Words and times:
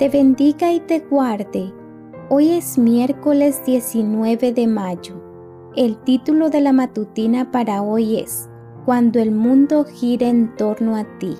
te 0.00 0.08
bendiga 0.08 0.72
y 0.72 0.80
te 0.80 1.00
guarde. 1.00 1.74
Hoy 2.30 2.52
es 2.52 2.78
miércoles 2.78 3.60
19 3.66 4.54
de 4.54 4.66
mayo. 4.66 5.22
El 5.76 5.98
título 6.04 6.48
de 6.48 6.62
la 6.62 6.72
matutina 6.72 7.50
para 7.50 7.82
hoy 7.82 8.16
es 8.16 8.48
Cuando 8.86 9.20
el 9.20 9.30
mundo 9.30 9.84
gire 9.84 10.26
en 10.30 10.56
torno 10.56 10.96
a 10.96 11.04
ti. 11.18 11.34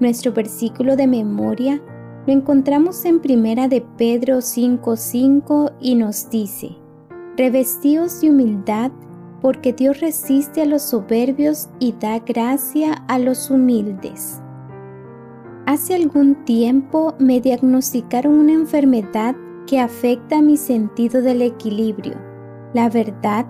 Nuestro 0.00 0.32
versículo 0.32 0.96
de 0.96 1.06
memoria 1.06 1.82
lo 2.26 2.32
encontramos 2.32 3.04
en 3.04 3.20
Primera 3.20 3.68
de 3.68 3.82
Pedro 3.98 4.38
5:5 4.38 5.72
y 5.78 5.96
nos 5.96 6.30
dice: 6.30 6.78
Revestíos 7.36 8.22
de 8.22 8.30
humildad, 8.30 8.90
porque 9.42 9.74
Dios 9.74 10.00
resiste 10.00 10.62
a 10.62 10.64
los 10.64 10.80
soberbios 10.80 11.68
y 11.78 11.92
da 11.92 12.20
gracia 12.20 13.04
a 13.06 13.18
los 13.18 13.50
humildes. 13.50 14.40
Hace 15.66 15.96
algún 15.96 16.44
tiempo 16.44 17.14
me 17.18 17.40
diagnosticaron 17.40 18.38
una 18.38 18.52
enfermedad 18.52 19.34
que 19.66 19.80
afecta 19.80 20.40
mi 20.40 20.56
sentido 20.56 21.22
del 21.22 21.42
equilibrio. 21.42 22.14
La 22.72 22.88
verdad, 22.88 23.46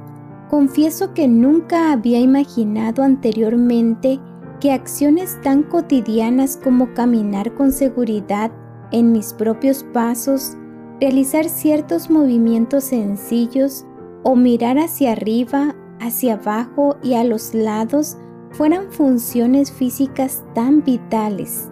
confieso 0.49 1.13
que 1.13 1.29
nunca 1.29 1.93
había 1.93 2.19
imaginado 2.19 3.03
anteriormente 3.03 4.19
que 4.61 4.73
acciones 4.73 5.39
tan 5.43 5.63
cotidianas 5.63 6.57
como 6.57 6.95
caminar 6.95 7.55
con 7.55 7.71
seguridad 7.71 8.51
en 8.93 9.13
mis 9.13 9.35
propios 9.35 9.85
pasos, 9.93 10.57
realizar 11.03 11.45
ciertos 11.45 12.09
movimientos 12.09 12.85
sencillos 12.85 13.85
o 14.23 14.37
mirar 14.37 14.79
hacia 14.79 15.13
arriba, 15.13 15.77
hacia 16.01 16.35
abajo 16.35 16.97
y 17.03 17.13
a 17.13 17.25
los 17.25 17.53
lados 17.53 18.17
fueran 18.53 18.91
funciones 18.91 19.71
físicas 19.71 20.43
tan 20.55 20.83
vitales. 20.83 21.71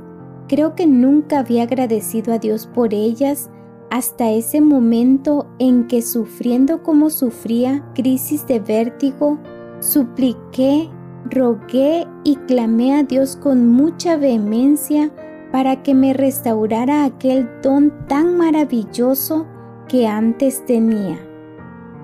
Creo 0.48 0.74
que 0.74 0.86
nunca 0.86 1.38
había 1.38 1.62
agradecido 1.62 2.32
a 2.34 2.38
Dios 2.38 2.66
por 2.66 2.92
ellas 2.92 3.50
hasta 3.90 4.30
ese 4.30 4.60
momento 4.60 5.46
en 5.58 5.86
que 5.86 6.02
sufriendo 6.02 6.82
como 6.82 7.10
sufría 7.10 7.84
crisis 7.94 8.46
de 8.46 8.60
vértigo, 8.60 9.38
supliqué, 9.80 10.88
rogué 11.30 12.06
y 12.24 12.36
clamé 12.36 12.94
a 12.94 13.02
Dios 13.04 13.36
con 13.36 13.68
mucha 13.68 14.16
vehemencia 14.16 15.10
para 15.52 15.82
que 15.82 15.94
me 15.94 16.12
restaurara 16.12 17.04
aquel 17.04 17.48
don 17.62 17.92
tan 18.08 18.36
maravilloso 18.36 19.46
que 19.88 20.06
antes 20.06 20.64
tenía. 20.66 21.18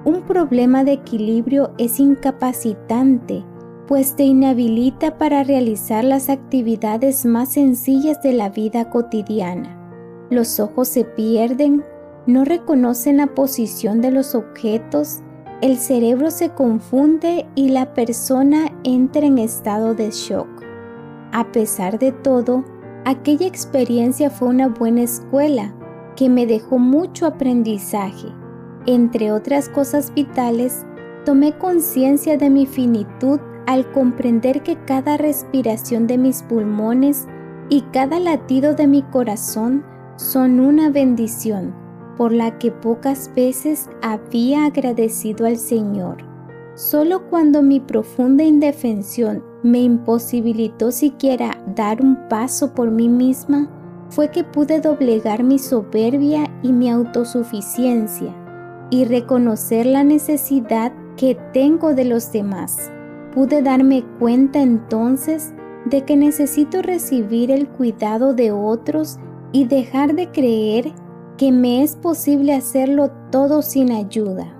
Un 0.04 0.22
problema 0.22 0.84
de 0.84 0.92
equilibrio 0.92 1.72
es 1.76 2.00
incapacitante, 2.00 3.44
pues 3.90 4.16
te 4.16 4.22
inhabilita 4.22 5.18
para 5.18 5.44
realizar 5.44 6.04
las 6.04 6.30
actividades 6.30 7.26
más 7.26 7.50
sencillas 7.50 8.22
de 8.22 8.32
la 8.32 8.48
vida 8.48 8.88
cotidiana. 8.88 9.76
Los 10.30 10.60
ojos 10.60 10.88
se 10.88 11.04
pierden, 11.04 11.84
no 12.26 12.46
reconocen 12.46 13.18
la 13.18 13.26
posición 13.26 14.00
de 14.00 14.12
los 14.12 14.34
objetos, 14.34 15.20
el 15.60 15.76
cerebro 15.76 16.30
se 16.30 16.50
confunde 16.50 17.46
y 17.54 17.68
la 17.68 17.92
persona 17.92 18.72
entra 18.84 19.26
en 19.26 19.36
estado 19.36 19.94
de 19.94 20.10
shock. 20.10 20.48
A 21.32 21.52
pesar 21.52 21.98
de 21.98 22.12
todo, 22.12 22.64
Aquella 23.06 23.46
experiencia 23.46 24.28
fue 24.28 24.48
una 24.48 24.68
buena 24.68 25.02
escuela 25.02 25.72
que 26.16 26.28
me 26.28 26.46
dejó 26.46 26.78
mucho 26.78 27.24
aprendizaje. 27.24 28.28
Entre 28.86 29.32
otras 29.32 29.70
cosas 29.70 30.12
vitales, 30.12 30.84
tomé 31.24 31.56
conciencia 31.56 32.36
de 32.36 32.50
mi 32.50 32.66
finitud 32.66 33.40
al 33.70 33.92
comprender 33.92 34.64
que 34.64 34.76
cada 34.84 35.16
respiración 35.16 36.08
de 36.08 36.18
mis 36.18 36.42
pulmones 36.42 37.28
y 37.68 37.82
cada 37.92 38.18
latido 38.18 38.74
de 38.74 38.88
mi 38.88 39.02
corazón 39.02 39.84
son 40.16 40.58
una 40.58 40.90
bendición 40.90 41.72
por 42.16 42.32
la 42.32 42.58
que 42.58 42.72
pocas 42.72 43.30
veces 43.36 43.88
había 44.02 44.64
agradecido 44.64 45.46
al 45.46 45.56
Señor. 45.56 46.16
Solo 46.74 47.28
cuando 47.30 47.62
mi 47.62 47.78
profunda 47.78 48.42
indefensión 48.42 49.44
me 49.62 49.78
imposibilitó 49.78 50.90
siquiera 50.90 51.56
dar 51.76 52.02
un 52.02 52.18
paso 52.28 52.74
por 52.74 52.90
mí 52.90 53.08
misma, 53.08 53.70
fue 54.08 54.32
que 54.32 54.42
pude 54.42 54.80
doblegar 54.80 55.44
mi 55.44 55.60
soberbia 55.60 56.50
y 56.64 56.72
mi 56.72 56.90
autosuficiencia 56.90 58.34
y 58.90 59.04
reconocer 59.04 59.86
la 59.86 60.02
necesidad 60.02 60.92
que 61.16 61.38
tengo 61.52 61.94
de 61.94 62.06
los 62.06 62.32
demás. 62.32 62.90
Pude 63.34 63.62
darme 63.62 64.04
cuenta 64.18 64.60
entonces 64.60 65.54
de 65.84 66.04
que 66.04 66.16
necesito 66.16 66.82
recibir 66.82 67.50
el 67.50 67.68
cuidado 67.68 68.34
de 68.34 68.52
otros 68.52 69.18
y 69.52 69.66
dejar 69.66 70.14
de 70.14 70.30
creer 70.30 70.92
que 71.36 71.52
me 71.52 71.82
es 71.82 71.96
posible 71.96 72.54
hacerlo 72.54 73.10
todo 73.30 73.62
sin 73.62 73.92
ayuda. 73.92 74.54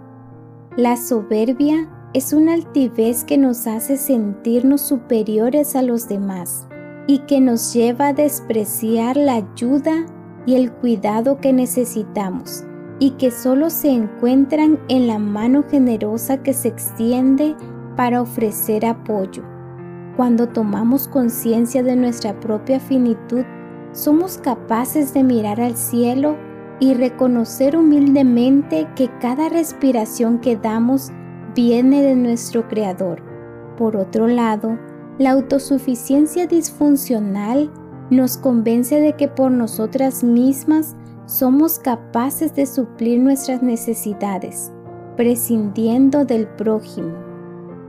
La 0.77 0.97
soberbia 0.97 1.91
es 2.15 2.33
una 2.33 2.55
altivez 2.55 3.25
que 3.25 3.39
nos 3.39 3.67
hace 3.67 3.97
sentirnos 3.97 4.81
superiores 4.81 5.77
a 5.77 5.83
los 5.83 6.09
demás 6.09 6.67
y 7.07 7.19
que 7.21 7.41
nos 7.41 7.75
lleva 7.75 8.09
a 8.09 8.13
despreciar 8.13 9.17
la 9.17 9.35
ayuda 9.35 10.07
y 10.47 10.55
el 10.55 10.73
cuidado 10.73 11.39
que 11.41 11.53
necesitamos 11.53 12.65
y 12.99 13.13
que 13.13 13.31
solo 13.31 13.71
se 13.71 13.91
encuentran 13.91 14.79
en 14.89 15.07
la 15.07 15.19
mano 15.19 15.65
generosa 15.69 16.43
que 16.43 16.53
se 16.53 16.69
extiende 16.69 17.57
para 18.01 18.23
ofrecer 18.23 18.87
apoyo. 18.87 19.43
Cuando 20.17 20.49
tomamos 20.49 21.07
conciencia 21.07 21.83
de 21.83 21.97
nuestra 21.97 22.41
propia 22.41 22.81
finitud, 22.81 23.45
somos 23.93 24.39
capaces 24.39 25.13
de 25.13 25.23
mirar 25.23 25.61
al 25.61 25.77
cielo 25.77 26.39
y 26.81 26.95
reconocer 26.95 27.77
humildemente 27.77 28.89
que 28.97 29.11
cada 29.21 29.51
respiración 29.51 30.39
que 30.39 30.57
damos 30.57 31.13
viene 31.55 32.01
de 32.01 32.17
nuestro 32.17 32.67
Creador. 32.69 33.23
Por 33.77 33.99
otro 33.99 34.27
lado, 34.27 34.79
la 35.19 35.33
autosuficiencia 35.33 36.47
disfuncional 36.47 37.71
nos 38.09 38.39
convence 38.39 38.99
de 38.99 39.13
que 39.13 39.29
por 39.29 39.51
nosotras 39.51 40.25
mismas 40.25 40.97
somos 41.27 41.79
capaces 41.79 42.55
de 42.55 42.65
suplir 42.65 43.21
nuestras 43.21 43.63
necesidades, 43.63 44.73
prescindiendo 45.19 46.25
del 46.25 46.49
prójimo. 46.49 47.30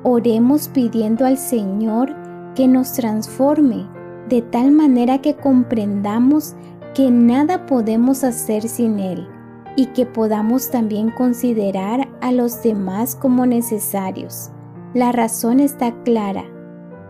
Oremos 0.04 0.68
pidiendo 0.68 1.26
al 1.26 1.38
Señor 1.38 2.16
que 2.56 2.68
nos 2.68 2.94
transforme 2.94 3.88
de 4.30 4.42
tal 4.42 4.72
manera 4.72 5.22
que 5.22 5.36
comprendamos 5.36 6.56
que 6.96 7.12
nada 7.12 7.66
podemos 7.66 8.24
hacer 8.24 8.68
sin 8.68 9.00
Él 9.00 9.28
y 9.76 9.88
que 9.88 10.06
podamos 10.06 10.72
también 10.72 11.12
considerar 11.12 12.08
a 12.22 12.32
los 12.32 12.64
demás 12.64 13.16
como 13.16 13.46
necesarios. 13.46 14.50
La 14.94 15.12
razón 15.12 15.60
está 15.60 15.94
clara. 16.04 16.46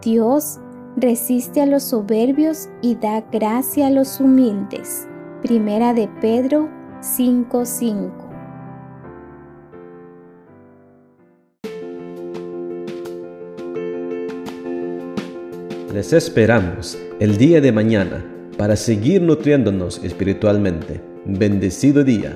Dios 0.03 0.59
resiste 0.97 1.62
a 1.62 1.66
los 1.66 1.84
soberbios 1.84 2.69
y 2.81 2.96
da 2.96 3.22
gracia 3.31 3.88
a 3.88 3.91
los 3.91 4.19
humildes. 4.19 5.07
Primera 5.42 5.94
de 5.94 6.07
Pedro 6.19 6.69
5:5. 7.01 8.20
Les 15.93 16.13
esperamos 16.13 16.97
el 17.19 17.38
día 17.38 17.59
de 17.59 17.73
mañana 17.73 18.23
para 18.57 18.77
seguir 18.77 19.21
nutriéndonos 19.21 20.01
espiritualmente. 20.05 21.01
Bendecido 21.25 22.05
día. 22.05 22.33